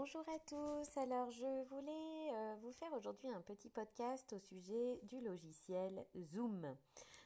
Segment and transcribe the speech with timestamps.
[0.00, 0.96] Bonjour à tous.
[0.96, 6.64] Alors, je voulais euh, vous faire aujourd'hui un petit podcast au sujet du logiciel Zoom.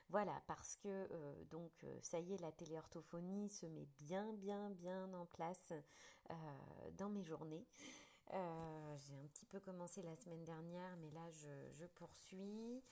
[0.09, 4.71] Voilà, parce que euh, donc euh, ça y est, la téléorthophonie se met bien, bien,
[4.71, 5.75] bien en place
[6.97, 7.67] dans mes journées.
[8.31, 11.29] J'ai un petit peu commencé la semaine dernière, mais là
[11.75, 12.83] je poursuis.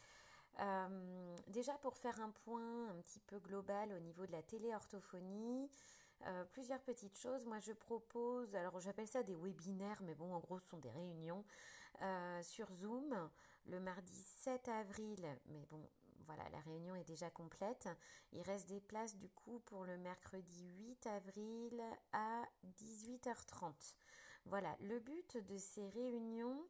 [1.47, 5.71] déjà pour faire un point un petit peu global au niveau de la téléorthophonie,
[6.27, 7.47] euh, plusieurs petites choses.
[7.47, 10.91] Moi, je propose, alors j'appelle ça des webinaires, mais bon, en gros, ce sont des
[10.91, 11.45] réunions
[12.03, 13.31] euh, sur Zoom
[13.67, 15.27] le mardi 7 avril.
[15.47, 15.83] Mais bon,
[16.27, 17.89] voilà, la réunion est déjà complète.
[18.33, 22.45] Il reste des places du coup pour le mercredi 8 avril à
[22.79, 23.73] 18h30.
[24.45, 26.67] Voilà, le but de ces réunions,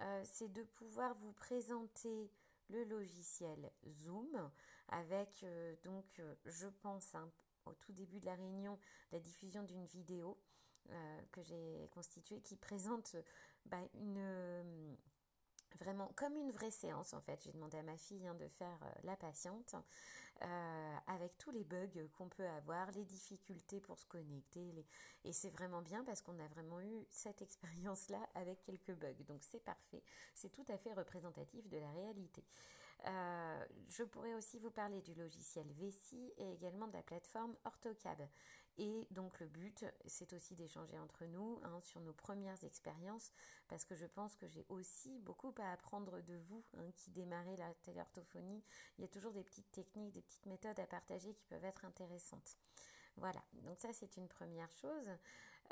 [0.00, 2.30] euh, c'est de pouvoir vous présenter
[2.68, 4.50] le logiciel Zoom
[4.88, 5.44] avec
[5.84, 7.30] donc je pense un,
[7.66, 8.78] au tout début de la réunion
[9.12, 10.38] la diffusion d'une vidéo
[10.90, 13.14] euh, que j'ai constituée qui présente
[13.66, 14.94] bah, une euh,
[15.78, 17.40] vraiment comme une vraie séance en fait.
[17.44, 19.74] J'ai demandé à ma fille hein, de faire euh, la patiente
[21.06, 24.74] avec tous les bugs qu'on peut avoir, les difficultés pour se connecter.
[25.22, 29.22] Et c'est vraiment bien parce qu'on a vraiment eu cette expérience-là avec quelques bugs.
[29.28, 30.02] Donc c'est parfait.
[30.34, 32.42] C'est tout à fait représentatif de la réalité.
[33.06, 38.28] Euh, je pourrais aussi vous parler du logiciel Vessi et également de la plateforme Orthocab.
[38.78, 43.30] Et donc le but, c'est aussi d'échanger entre nous hein, sur nos premières expériences,
[43.68, 47.56] parce que je pense que j'ai aussi beaucoup à apprendre de vous hein, qui démarrez
[47.56, 48.62] la téléorthophonie.
[48.96, 51.84] Il y a toujours des petites techniques, des petites méthodes à partager qui peuvent être
[51.84, 52.56] intéressantes.
[53.16, 55.10] Voilà, donc ça c'est une première chose.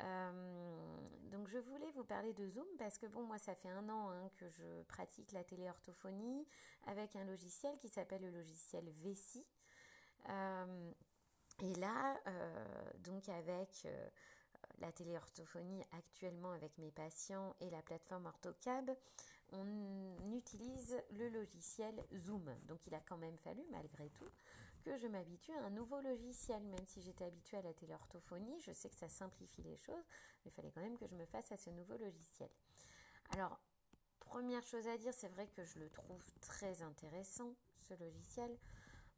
[0.03, 0.97] Euh,
[1.31, 4.09] donc je voulais vous parler de Zoom parce que bon, moi ça fait un an
[4.09, 6.45] hein, que je pratique la téléorthophonie
[6.87, 9.45] avec un logiciel qui s'appelle le logiciel Vessi.
[10.29, 10.91] Euh,
[11.61, 12.65] et là, euh,
[12.99, 13.87] donc avec
[14.79, 18.91] la téléorthophonie actuellement avec mes patients et la plateforme Orthocab,
[19.53, 22.49] on utilise le logiciel Zoom.
[22.67, 24.29] Donc il a quand même fallu, malgré tout,
[24.81, 26.61] que je m'habitue à un nouveau logiciel.
[26.63, 30.05] Même si j'étais habituée à la téléorthophonie, je sais que ça simplifie les choses,
[30.43, 32.49] mais il fallait quand même que je me fasse à ce nouveau logiciel.
[33.29, 33.59] Alors,
[34.19, 38.57] première chose à dire, c'est vrai que je le trouve très intéressant, ce logiciel.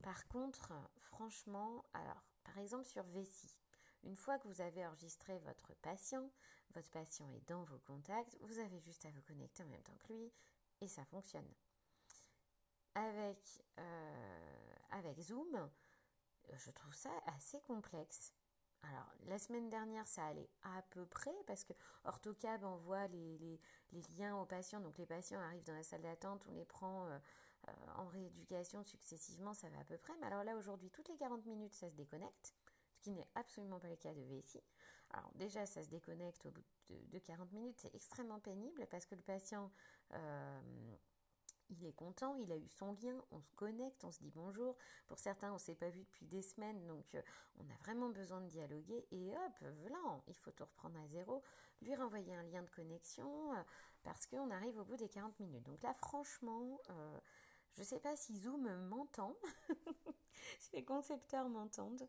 [0.02, 3.58] Par contre, franchement, alors, par exemple sur Vessi,
[4.04, 6.30] une fois que vous avez enregistré votre patient,
[6.74, 9.98] votre patient est dans vos contacts, vous avez juste à vous connecter en même temps
[10.08, 10.32] que lui
[10.82, 11.48] et ça fonctionne.
[12.96, 15.70] Avec, euh, avec Zoom,
[16.52, 18.34] je trouve ça assez complexe.
[18.84, 21.74] Alors, la semaine dernière, ça allait à peu près parce que
[22.04, 23.60] Orthocab envoie les,
[24.18, 24.82] liens aux patients.
[24.82, 27.18] Donc, les patients arrivent dans la salle d'attente, on les prend euh,
[27.70, 30.14] euh, en rééducation successivement, ça va à peu près.
[30.20, 32.54] Mais alors là, aujourd'hui, toutes les 40 minutes, ça se déconnecte
[33.04, 34.62] qui n'est absolument pas le cas de VSI.
[35.12, 39.16] Alors déjà, ça se déconnecte au bout de, 40 minutes, c'est extrêmement pénible parce que
[39.16, 39.72] le patient,
[40.14, 40.62] euh,
[41.70, 44.76] il est content, il a eu son lien, on se connecte, on se dit bonjour.
[45.08, 47.22] Pour certains, on ne s'est pas vu depuis des semaines, donc euh,
[47.58, 49.06] on a vraiment besoin de dialoguer.
[49.12, 51.44] Et hop, voilà, il faut tout reprendre à zéro,
[51.82, 53.64] lui renvoyer un lien de connexion euh,
[54.04, 55.64] parce qu'on arrive au bout des 40 minutes.
[55.64, 56.80] Donc là, franchement...
[57.76, 59.36] je ne sais pas si Zoom m'entend,
[60.60, 62.08] si les concepteurs m'entendent,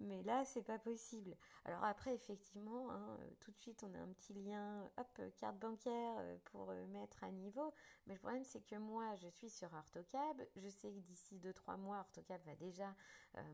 [0.00, 1.36] mais là, c'est pas possible.
[1.66, 5.30] Alors après, effectivement, hein, euh, tout de suite, on a un petit lien, hop, euh,
[5.36, 7.74] carte bancaire euh, pour mettre à niveau.
[8.06, 10.42] Mais le problème, c'est que moi, je suis sur Orthocab.
[10.56, 12.94] Je sais que d'ici 2-3 mois, Orthocab va déjà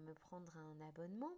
[0.07, 1.33] me prendre un abonnement.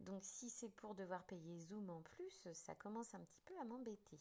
[0.00, 3.64] Donc si c'est pour devoir payer Zoom en plus, ça commence un petit peu à
[3.64, 4.18] m'embêter.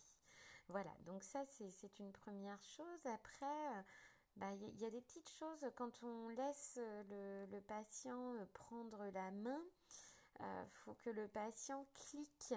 [0.67, 3.05] Voilà, donc ça, c'est une première chose.
[3.05, 3.85] Après...
[4.35, 9.29] Bah, il y, a des petites choses quand on laisse le, le patient prendre la
[9.29, 9.61] main.
[10.41, 12.53] Euh, faut que le patient clique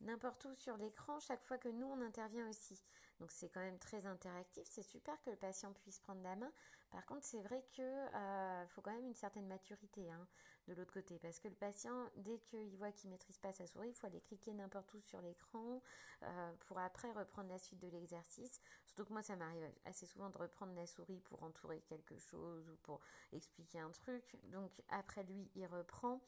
[0.00, 2.82] n'importe où sur l'écran chaque fois que nous on intervient aussi.
[3.20, 4.66] Donc c'est quand même très interactif.
[4.68, 6.50] C'est super que le patient puisse prendre la main.
[6.90, 10.26] Par contre, c'est vrai que euh, faut quand même une certaine maturité hein,
[10.66, 13.90] de l'autre côté, parce que le patient, dès qu'il voit qu'il maîtrise pas sa souris,
[13.90, 15.82] il faut aller cliquer n'importe où sur l'écran
[16.22, 18.60] euh, pour après reprendre la suite de l'exercice.
[18.86, 22.68] Surtout que moi, ça m'arrive assez souvent de reprendre la souris pour entourer quelque chose
[22.68, 23.00] ou pour
[23.32, 24.24] expliquer un truc.
[24.44, 26.20] Donc après lui, il reprend.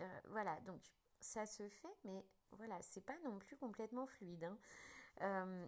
[0.00, 0.80] Euh, voilà, donc
[1.20, 4.44] ça se fait, mais voilà, c'est pas non plus complètement fluide.
[4.44, 4.58] Hein.
[5.22, 5.66] Euh,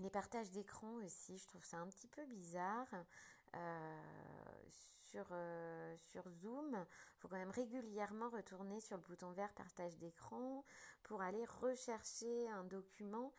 [0.00, 2.88] les partages d'écran aussi, je trouve ça un petit peu bizarre.
[3.54, 4.00] Euh,
[5.10, 5.26] sur,
[6.30, 10.64] Zoom, il faut quand même régulièrement retourner sur le bouton vert partage d'écran
[11.02, 13.32] pour aller rechercher un document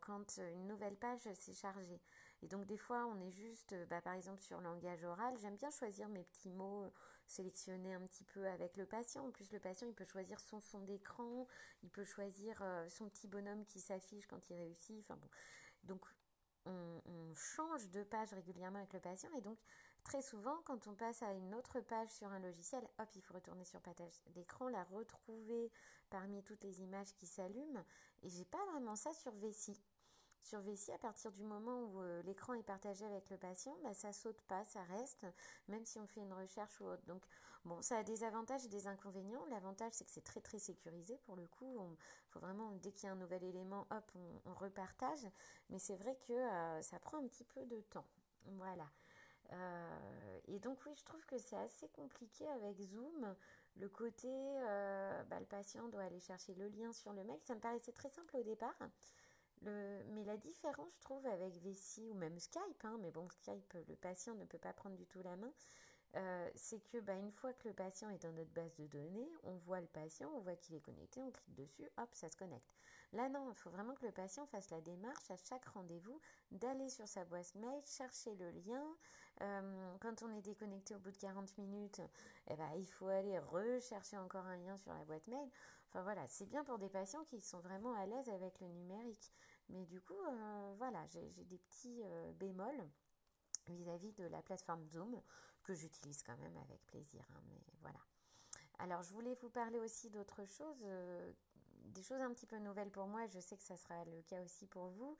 [0.00, 2.00] quand une nouvelle page s'est chargée.
[2.42, 5.70] Et donc des fois, on est juste, bah, par exemple sur langage oral, j'aime bien
[5.70, 6.90] choisir mes petits mots,
[7.30, 9.26] sélectionner un petit peu avec le patient.
[9.26, 11.46] En plus, le patient, il peut choisir son fond d'écran,
[11.82, 14.98] il peut choisir son petit bonhomme qui s'affiche quand il réussit.
[15.00, 15.28] Enfin bon,
[15.84, 16.04] donc
[16.66, 19.58] on, on, change de page régulièrement avec le patient et donc
[20.04, 23.34] Très souvent, quand on passe à une autre page sur un logiciel, hop, il faut
[23.34, 25.70] retourner sur partage d'écran, la retrouver
[26.08, 27.84] parmi toutes les images qui s'allument.
[28.22, 29.80] Et j'ai pas vraiment ça sur Vessi.
[30.42, 33.92] Sur Vessi, à partir du moment où euh, l'écran est partagé avec le patient, bah,
[33.94, 35.26] ça saute pas, ça reste,
[35.68, 37.04] même si on fait une recherche ou autre.
[37.06, 37.22] Donc,
[37.64, 39.44] bon, ça a des avantages et des inconvénients.
[39.50, 41.76] L'avantage, c'est que c'est très très sécurisé pour le coup.
[41.78, 41.96] Il
[42.30, 44.12] faut vraiment, dès qu'il y a un nouvel élément, hop,
[44.46, 45.26] on, repartage.
[45.68, 48.06] Mais c'est vrai que euh, ça prend un petit peu de temps.
[48.56, 48.90] Voilà.
[49.52, 53.36] Euh, et donc oui, je trouve que c'est assez compliqué avec Zoom.
[53.76, 54.28] Le côté,
[55.28, 58.10] bah, le patient doit aller chercher le lien sur le mail, ça me paraissait très
[58.10, 58.74] simple au départ.
[59.62, 63.74] Le, mais la différence, je trouve, avec Vessi ou même Skype, hein, mais bon, Skype,
[63.88, 65.52] le patient ne peut pas prendre du tout la main,
[66.16, 69.30] euh, c'est que bah, une fois que le patient est dans notre base de données,
[69.44, 72.36] on voit le patient, on voit qu'il est connecté, on clique dessus, hop, ça se
[72.36, 72.72] connecte.
[73.12, 76.20] Là, non, il faut vraiment que le patient fasse la démarche à chaque rendez-vous
[76.50, 78.84] d'aller sur sa boîte mail, chercher le lien,
[79.42, 82.00] euh, quand on est déconnecté au bout de 40 minutes,
[82.48, 85.48] eh ben, il faut aller rechercher encore un lien sur la boîte mail.
[85.88, 89.32] Enfin voilà, c'est bien pour des patients qui sont vraiment à l'aise avec le numérique.
[89.70, 92.88] Mais du coup, euh, voilà, j'ai des petits euh, bémols
[93.68, 95.20] vis-à-vis de la plateforme Zoom
[95.62, 97.24] que j'utilise quand même avec plaisir.
[97.30, 98.00] Hein, mais voilà.
[98.78, 100.86] Alors, je voulais vous parler aussi d'autres choses,
[101.84, 103.26] des choses un petit peu nouvelles pour moi.
[103.26, 105.16] Je sais que ça sera le cas aussi pour vous.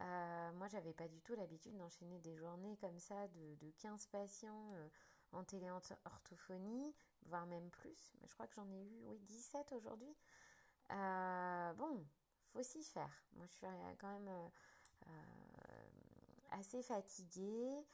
[0.00, 4.06] Euh, moi, j'avais pas du tout l'habitude d'enchaîner des journées comme ça de, de 15
[4.06, 4.88] patients euh,
[5.32, 6.94] en téléorthophonie,
[7.26, 8.12] voire même plus.
[8.20, 10.14] Mais je crois que j'en ai eu, oui, 17 aujourd'hui.
[12.60, 13.24] Euh, faire.
[13.34, 13.66] Moi, je suis
[13.98, 15.08] quand même euh,
[16.52, 17.84] assez fatiguée.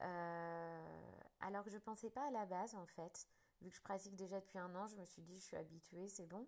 [0.00, 3.28] alors que je pensais pas à la base, en fait.
[3.62, 6.08] Vu que je pratique déjà depuis un an, je me suis dit, je suis habituée,
[6.08, 6.46] c'est bon.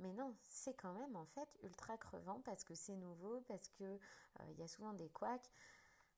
[0.00, 3.84] Mais non, c'est quand même en fait ultra crevant parce que c'est nouveau, parce que
[3.84, 5.50] euh, y a souvent des couacs.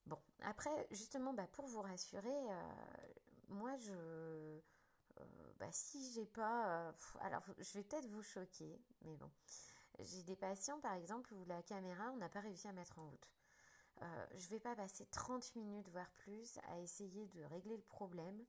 [0.06, 2.62] Bon, après, justement, bah, pour vous rassurer, euh,
[3.48, 3.92] moi je.
[3.92, 5.24] Euh,
[5.58, 6.92] bah, si j'ai pas.
[7.20, 9.30] alors, je vais peut-être vous choquer, mais bon.
[9.98, 13.08] J'ai des patients, par exemple, où la caméra, on n'a pas réussi à mettre en
[13.08, 13.30] route.
[14.34, 18.44] je vais pas passer 30 minutes, voire plus, à essayer de régler le problème.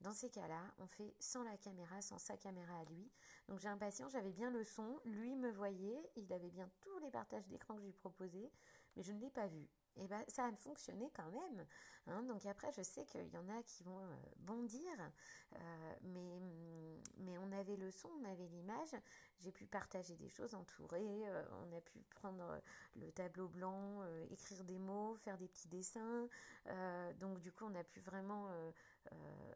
[0.00, 3.10] Dans ces cas-là, on fait sans la caméra, sans sa caméra à lui.
[3.48, 6.98] Donc j'ai un patient, j'avais bien le son, lui me voyait, il avait bien tous
[6.98, 8.50] les partages d'écran que je lui proposais,
[8.96, 9.68] mais je ne l'ai pas vu.
[9.96, 11.66] Et ben ça a fonctionné quand même.
[12.06, 12.22] Hein.
[12.24, 14.82] donc après, je sais qu'il y en a qui vont euh, bondir,
[15.54, 16.40] euh, mais,
[17.18, 18.94] mais on avait le son, on avait l'image.
[19.38, 22.60] J'ai pu partager des choses entourées, euh, on a pu prendre
[22.96, 26.28] le tableau blanc, écrire des mots, faire des petits dessins.
[27.20, 28.48] donc du coup, on a pu vraiment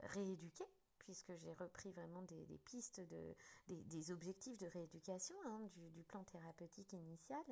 [0.03, 0.65] rééduquer
[1.09, 3.35] puisque j'ai repris vraiment des, pistes, de,
[3.67, 5.59] des, objectifs de rééducation hein,
[5.95, 7.43] du, plan thérapeutique initial,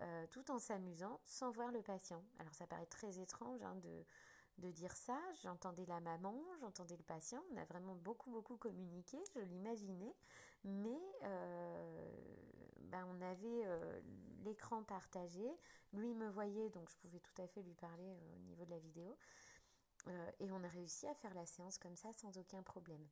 [0.00, 2.20] euh, tout en s'amusant sans voir le patient.
[2.40, 4.04] Alors ça paraît très étrange hein, de,
[4.58, 5.16] de dire ça.
[5.44, 7.40] J'entendais la maman, j'entendais le patient.
[7.52, 10.16] On a vraiment beaucoup, beaucoup communiqué, je l'imaginais.
[10.64, 12.10] Mais euh,
[12.90, 14.00] ben on avait euh,
[14.42, 15.48] l'écran partagé.
[15.92, 18.80] Lui me voyait, donc je pouvais tout à fait lui parler au niveau de la
[18.80, 19.16] vidéo.
[20.08, 23.06] Euh, et on a réussi à faire la séance comme ça sans aucun problème.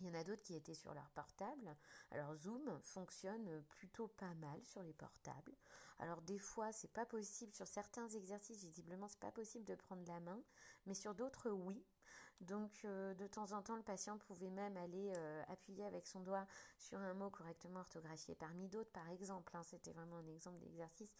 [0.00, 1.76] Il y en a d'autres qui étaient sur leur portable.
[2.10, 5.52] Alors Zoom fonctionne plutôt pas mal sur les portables.
[6.00, 10.04] Alors des fois c'est pas possible sur certains exercices visiblement c'est pas possible de prendre
[10.08, 10.42] la main,
[10.86, 11.84] mais sur d'autres oui.
[12.40, 16.20] Donc euh, de temps en temps, le patient pouvait même aller euh, appuyer avec son
[16.20, 16.46] doigt
[16.78, 19.56] sur un mot correctement orthographié parmi d'autres, par exemple.
[19.56, 19.62] Hein.
[19.62, 21.16] C'était vraiment un exemple d'exercice.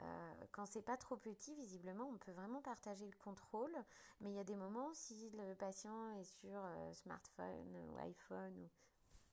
[0.00, 3.74] Euh, quand c'est pas trop petit, visiblement, on peut vraiment partager le contrôle.
[4.20, 6.60] Mais il y a des moments, si le patient est sur
[6.92, 8.70] smartphone ou iPhone, ou...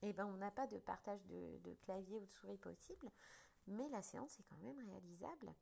[0.02, 3.10] eh ben, on n'a pas de partage de, clavier ou de souris possible.
[3.68, 5.54] Mais la séance est quand même réalisable.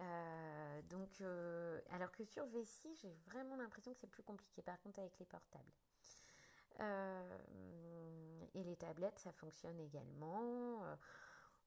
[0.00, 4.62] Euh, donc, euh, alors que sur Vessi, j'ai vraiment l'impression que c'est plus compliqué.
[4.62, 5.72] Par contre, avec les portables.
[6.80, 7.38] Euh,
[8.54, 10.82] et les tablettes, ça fonctionne également.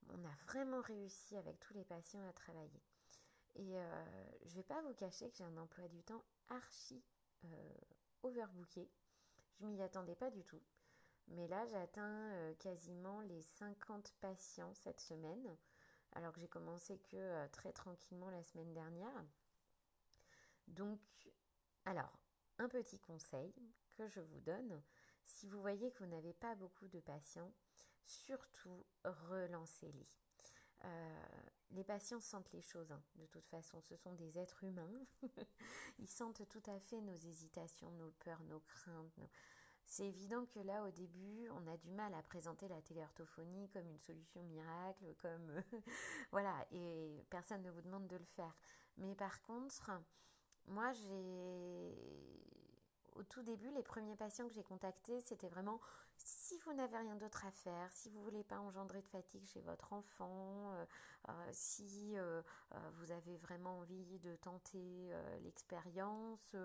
[0.09, 2.81] On a vraiment réussi avec tous les patients à travailler.
[3.55, 3.75] Et
[4.45, 7.03] je vais pas vous cacher que j'ai un emploi du temps archi
[8.23, 8.89] overbooké.
[9.59, 10.61] Je m'y attendais pas du tout.
[11.27, 15.55] Mais là, j'atteins quasiment les 50 patients cette semaine
[16.15, 19.25] alors que j'ai commencé que euh, très tranquillement la semaine dernière.
[20.67, 20.99] Donc,
[21.85, 22.19] alors,
[22.59, 23.53] un petit conseil
[23.91, 24.81] que je vous donne,
[25.23, 27.51] si vous voyez que vous n'avez pas beaucoup de patients,
[28.05, 30.07] surtout relancez-les.
[31.71, 35.05] les patients sentent les choses, hein, de toute façon, ce sont des êtres humains.
[35.99, 39.19] Ils sentent tout à fait nos hésitations, nos peurs, nos craintes.
[39.85, 43.87] C'est évident que là, au début, on a du mal à présenter la téléorthophonie comme
[43.89, 45.61] une solution miracle, comme...
[46.31, 48.55] voilà, et personne ne vous demande de le faire.
[48.97, 49.91] Mais par contre,
[50.67, 52.52] moi, j'ai
[53.15, 55.79] au tout début, les premiers patients que j'ai contactés, c'était vraiment
[56.17, 59.61] si vous n'avez rien d'autre à faire, si vous voulez pas engendrer de fatigue chez
[59.61, 60.85] votre enfant, euh,
[61.29, 62.41] euh, si euh,
[62.93, 66.55] vous avez vraiment envie de tenter l'expérience,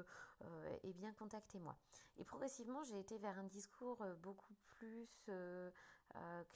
[0.83, 1.77] eh bien contactez-moi.
[2.19, 5.31] Et progressivement, j'ai été vers un discours beaucoup plus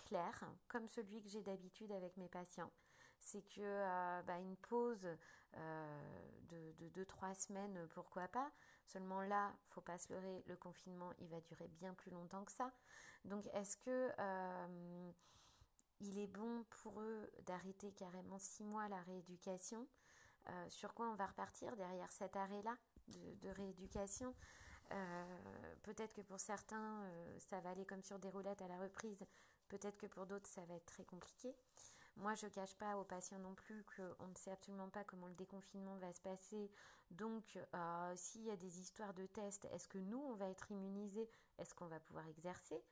[0.07, 2.71] clair, comme celui que j'ai d'habitude avec mes patients.
[3.19, 5.09] C'est que bah, une pause
[5.55, 8.51] de 2-3 semaines, pourquoi pas,
[8.93, 12.53] Seulement là, faut pas se leurrer, le confinement, il va durer bien plus longtemps que
[12.53, 12.71] ça.
[13.25, 15.13] Donc, est-ce que euh,
[16.01, 19.89] il est bon pour eux d'arrêter carrément six mois la rééducation?
[20.51, 22.77] Euh, Sur quoi on va repartir derrière cet arrêt-là
[23.09, 24.35] de, rééducation?
[24.93, 29.25] Euh, Peut-être que pour certains, ça va aller comme sur des roulettes à la reprise.
[29.69, 31.55] Peut-être que pour d'autres, ça va être très compliqué.
[32.17, 35.29] Moi, je ne cache pas aux patients non plus qu'on ne sait absolument pas comment
[35.29, 36.71] le déconfinement va se passer.
[37.11, 40.71] Donc, euh, s'il y a des histoires de tests, est-ce que nous, on va être
[40.71, 41.29] immunisés?
[41.59, 42.83] Est-ce qu'on va pouvoir exercer?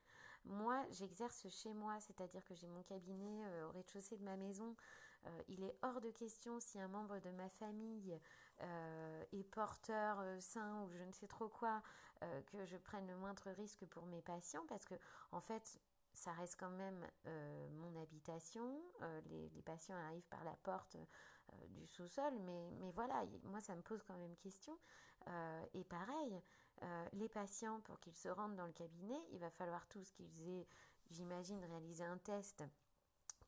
[0.43, 4.75] Moi, j'exerce chez moi, c'est-à-dire que j'ai mon cabinet euh, au rez-de-chaussée de ma maison.
[5.27, 8.19] Euh, il est hors de question si un membre de ma famille
[9.31, 11.81] est porteur sain ou je ne sais trop quoi,
[12.19, 14.93] que je prenne le moindre risque pour mes patients parce que,
[15.31, 15.79] en fait,
[16.13, 18.81] ça reste quand même euh, mon habitation.
[19.01, 23.75] Euh, les, patients arrivent par la porte euh, du sous-sol, mais, mais voilà, moi ça
[23.75, 24.77] me pose quand même question.
[25.73, 26.41] et pareil,
[27.13, 30.67] les patients, pour qu'ils se rendent dans le cabinet, il va falloir tous qu'ils aient,
[31.09, 32.63] j'imagine, réalisé un test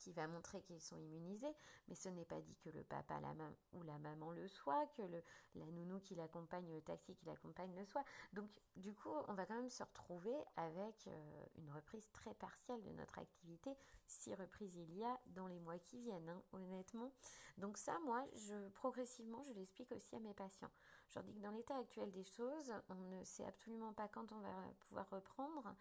[0.04, 1.56] qui va montrer qu'ils sont immunisés,
[1.88, 3.34] mais ce n'est pas dit que le papa la
[3.72, 5.24] ou la maman le soit, que le,
[5.56, 8.04] la nounou qui l'accompagne, le taxi qui l'accompagne le soit.
[8.34, 12.84] Donc du coup, on va quand même se retrouver avec euh, une reprise très partielle
[12.84, 17.12] de notre activité, si reprise il y a dans les mois qui viennent, hein, honnêtement.
[17.58, 20.72] Donc ça, moi, je progressivement, je l'explique aussi à mes patients.
[21.10, 24.32] Je leur dis que dans l'état actuel des choses, on ne sait absolument pas quand
[24.34, 25.76] on va pouvoir reprendre.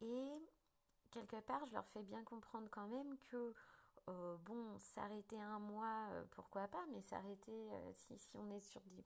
[0.00, 0.32] Et
[1.24, 3.54] quelque part, je leur fais bien comprendre quand même que,
[4.08, 8.60] euh, bon, s'arrêter un mois, euh, pourquoi pas, mais s'arrêter, euh, si, si, on est
[8.60, 9.02] sur du,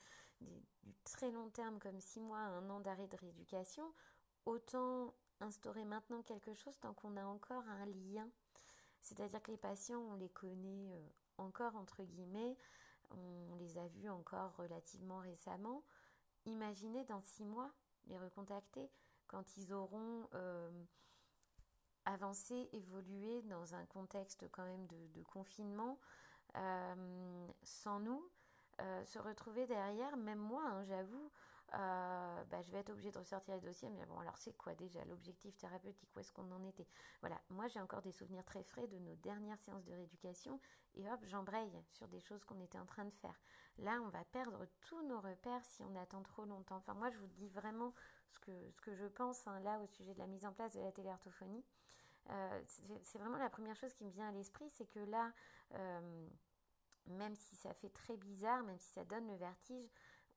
[1.05, 3.93] très long terme, comme six mois, un an d'arrêt de rééducation,
[4.47, 8.29] autant instaurer maintenant quelque chose tant qu'on a encore un lien.
[9.03, 10.91] C'est-à-dire que les patients, on les connaît
[11.39, 12.57] encore, entre guillemets,
[13.11, 15.83] on les a vus encore relativement récemment.
[16.47, 17.71] Imaginez dans six mois
[18.07, 18.91] les recontacter
[19.27, 20.29] quand ils auront
[22.05, 25.99] avancer, évoluer dans un contexte quand même de, confinement,
[26.57, 28.29] euh, sans nous,
[28.81, 31.31] euh, se retrouver derrière, même moi, hein, j'avoue,
[31.75, 34.75] euh, bah, je vais être obligée de ressortir les dossiers, mais bon, alors c'est quoi
[34.75, 36.87] déjà l'objectif thérapeutique, où est-ce qu'on en était?
[37.21, 40.59] Voilà, moi j'ai encore des souvenirs très frais de nos dernières séances de rééducation,
[40.95, 43.39] et hop, j'embraye sur des choses qu'on était en train de faire.
[43.79, 46.77] Là, on va perdre tous nos repères si on attend trop longtemps.
[46.77, 47.95] Enfin, moi je vous dis vraiment
[48.29, 50.75] ce que, ce que je pense hein, là au sujet de la mise en place
[50.75, 51.65] de la téléorthophonie.
[52.29, 52.63] Euh,
[53.03, 55.33] c'est vraiment la première chose qui me vient à l'esprit, c'est que là,
[55.75, 56.29] euh,
[57.07, 59.91] même si ça fait très bizarre, même si ça donne le vertige,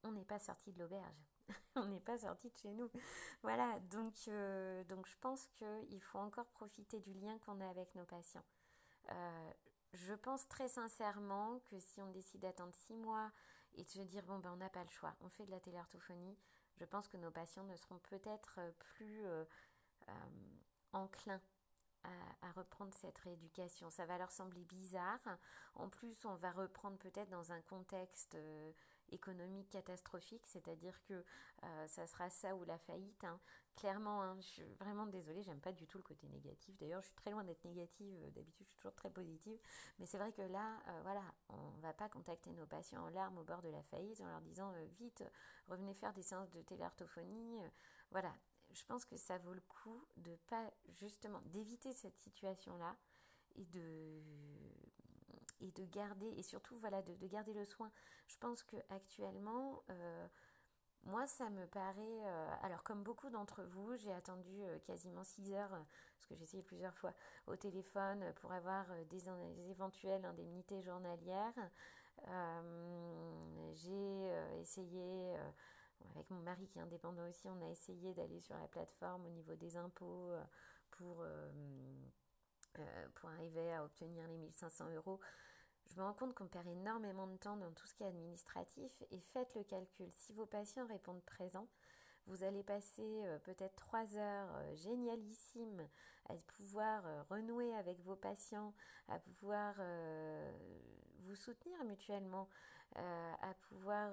[0.03, 1.27] on n'est pas sorti de l'auberge.
[1.75, 2.89] on n'est pas sorti de chez nous.
[3.41, 7.93] Voilà, donc, euh, donc je pense qu'il faut encore profiter du lien qu'on a avec
[7.95, 8.45] nos patients.
[9.93, 13.31] je pense très sincèrement que si on décide d'attendre six mois
[13.75, 15.59] et de se dire, bon, ben, on n'a pas le choix, on fait de la
[15.59, 16.37] téléorthophonie,
[16.75, 19.23] je pense que nos patients ne seront peut-être plus
[20.93, 21.41] enclins
[22.03, 23.89] à, reprendre cette rééducation.
[23.89, 25.19] Ça va leur sembler bizarre.
[25.75, 28.71] En plus, on va reprendre peut-être dans un contexte euh,
[29.11, 31.13] économique catastrophique, c'est-à-dire que
[31.63, 33.23] euh, ça sera ça ou la faillite.
[33.23, 33.39] Hein.
[33.75, 36.77] Clairement, hein, je suis vraiment désolée, j'aime pas du tout le côté négatif.
[36.77, 38.15] D'ailleurs, je suis très loin d'être négative.
[38.21, 39.57] Euh, d'habitude, je suis toujours très positive.
[39.97, 43.43] Mais c'est vrai que là, voilà, on va pas contacter nos patients en larmes au
[43.43, 45.23] bord de la faillite en leur disant vite,
[45.67, 47.61] revenez faire des séances de téléorthophonie.
[48.11, 48.33] voilà,
[48.73, 52.95] je pense que ça vaut le coup de pas justement d'éviter cette situation-là
[53.55, 54.21] et de
[55.59, 57.91] et de garder et surtout voilà de, garder le soin.
[58.27, 60.27] Je pense que actuellement euh,
[61.05, 62.21] moi, ça me paraît.
[62.25, 66.43] Euh, alors, comme beaucoup d'entre vous, j'ai attendu euh, quasiment 6 heures, parce que j'ai
[66.43, 67.13] essayé plusieurs fois
[67.47, 69.27] au téléphone pour avoir des,
[69.69, 71.53] éventuelles indemnités journalières.
[73.73, 75.35] j'ai essayé
[76.11, 79.29] avec mon mari qui est indépendant aussi, on a essayé d'aller sur la plateforme au
[79.29, 80.43] niveau des impôts euh,
[80.91, 81.49] pour, euh,
[83.15, 85.19] pour arriver à obtenir les 1500 euros,
[85.87, 89.03] je me rends compte qu'on perd énormément de temps dans tout ce qui est administratif.
[89.11, 90.09] Et faites le calcul.
[90.11, 91.67] Si vos patients répondent présent,
[92.27, 95.87] vous allez passer euh, peut-être trois heures euh, génialissimes
[96.29, 98.73] à pouvoir euh, renouer avec vos patients,
[99.09, 99.75] à pouvoir
[101.19, 102.47] vous soutenir mutuellement,
[102.95, 104.11] à pouvoir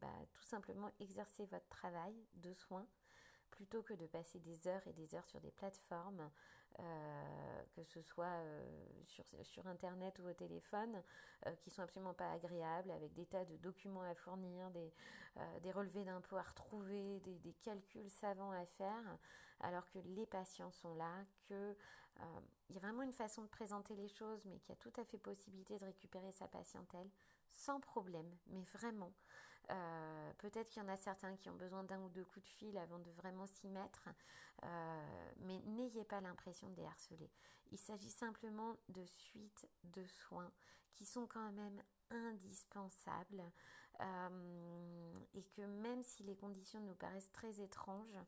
[0.00, 2.86] bah, tout simplement exercer votre travail de soins
[3.50, 6.30] plutôt que de passer des heures et des heures sur des plateformes
[6.78, 8.62] euh, que ce soit euh,
[9.42, 11.02] sur, Internet ou au téléphone,
[11.46, 14.92] euh, qui sont absolument pas agréables, avec des tas de documents à fournir, des,
[15.62, 19.18] des relevés d'impôts à retrouver, des, des, calculs savants à faire,
[19.60, 21.74] alors que les patients sont là, que
[22.68, 24.92] il y a vraiment une façon de présenter les choses, mais qu'il y a tout
[24.98, 27.08] à fait possibilité de récupérer sa patientèle
[27.50, 29.12] sans problème, mais vraiment.
[29.70, 32.50] Euh, peut-être qu'il y en a certains qui ont besoin d'un ou deux coups de
[32.50, 34.08] fil avant de vraiment s'y mettre,
[34.62, 37.30] euh, mais n'ayez pas l'impression de les harceler.
[37.72, 40.52] Il s'agit simplement de suites de soins
[40.92, 43.42] qui sont quand même indispensables
[44.00, 48.18] euh, et que même si les conditions nous paraissent très étranges,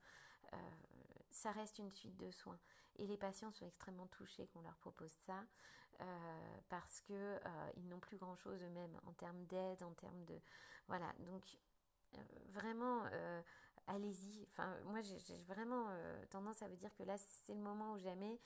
[1.30, 2.58] ça reste une suite de soins.
[2.96, 5.44] Et les patients sont extrêmement touchés qu'on leur propose ça.
[6.68, 7.38] parce que
[7.76, 10.40] ils n'ont plus grand chose eux-mêmes en termes d'aide, en termes de
[10.88, 11.44] voilà, donc
[12.16, 12.20] euh,
[12.52, 13.42] vraiment, euh,
[13.86, 14.46] allez-y.
[14.52, 17.98] Enfin, moi, j'ai vraiment euh, tendance à vous dire que là, c'est le moment ou
[17.98, 18.40] jamais.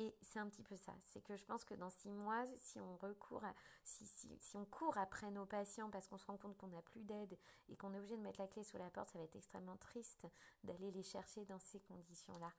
[0.00, 0.94] Et c'est un petit peu ça.
[1.04, 3.44] C'est que je pense que dans six mois, si on recourt,
[3.84, 7.04] si, si, on court après nos patients parce qu'on se rend compte qu'on n'a plus
[7.04, 7.36] d'aide
[7.68, 9.76] et qu'on est obligé de mettre la clé sous la porte, ça va être extrêmement
[9.76, 10.26] triste
[10.64, 12.50] d'aller les chercher dans ces conditions-là.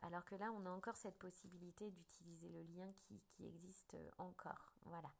[0.00, 4.72] alors que là, on a encore cette possibilité d'utiliser le lien qui, qui, existe encore.
[4.86, 5.10] Voilà.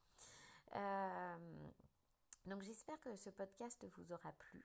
[2.46, 4.64] Donc j'espère que ce podcast vous aura plu,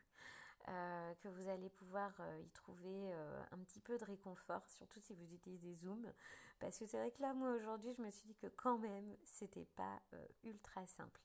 [0.67, 4.99] euh, que vous allez pouvoir euh, y trouver euh, un petit peu de réconfort, surtout
[4.99, 6.11] si vous utilisez Zoom,
[6.59, 9.15] parce que c'est vrai que là, moi aujourd'hui, je me suis dit que quand même,
[9.23, 10.01] c'était pas
[10.43, 11.21] ultra simple.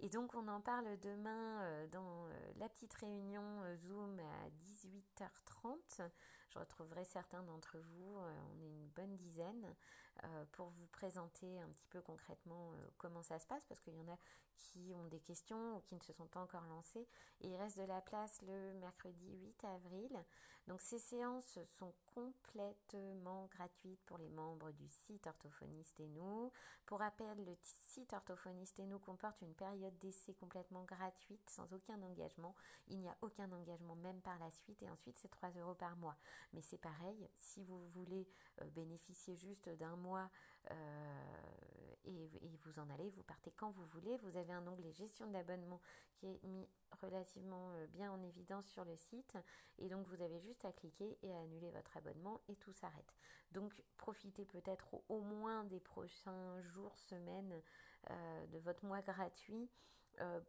[0.00, 6.10] Et donc on en parle demain dans la petite réunion Zoom à 18h30.
[6.48, 9.76] Je retrouverai certains d'entre vous, on est une bonne dizaine,
[10.52, 14.08] pour vous présenter un petit peu concrètement comment ça se passe, parce qu'il y en
[14.08, 14.16] a
[14.56, 17.08] qui ont des questions ou qui ne se sont pas encore lancées.
[17.40, 20.24] Et il reste de la place le mercredi 8 avril.
[20.66, 26.52] Donc ces séances sont complètement gratuites pour les membres du site Orthophoniste et nous.
[26.86, 32.00] Pour rappel, le site Orthophoniste et nous comporte une période d'essai complètement gratuite, sans aucun
[32.02, 32.54] engagement.
[32.88, 35.96] Il n'y a aucun engagement même par la suite et ensuite c'est 3 euros par
[35.96, 36.16] mois.
[36.52, 38.28] Mais c'est pareil, si vous voulez
[38.60, 40.30] euh, bénéficier juste d'un mois
[40.70, 42.30] euh, et,
[42.64, 44.16] vous en allez, vous partez quand vous voulez.
[44.18, 45.80] Vous avez un onglet gestion d'abonnement
[46.12, 46.68] qui est mis
[47.00, 49.36] relativement euh, bien en évidence sur le site
[49.78, 53.16] et donc vous avez juste à cliquer et à annuler votre abonnement et tout s'arrête.
[53.52, 57.62] Donc profitez peut-être au, moins des prochains jours, semaines
[58.10, 59.68] euh, de votre mois gratuit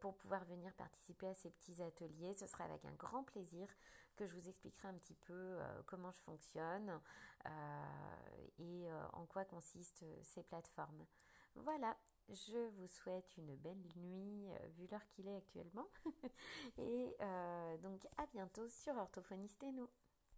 [0.00, 2.34] pour pouvoir venir participer à ces petits ateliers.
[2.34, 3.66] Ce sera avec un grand plaisir
[4.16, 7.00] que je vous expliquerai un petit peu comment je fonctionne,
[8.58, 11.06] et euh, en quoi consistent euh, ces plateformes?
[11.54, 11.96] Voilà,
[12.28, 15.86] je vous souhaite une belle nuit vu l'heure qu'il est actuellement
[16.78, 17.14] et
[17.82, 19.90] donc à bientôt sur Orthophoniste et.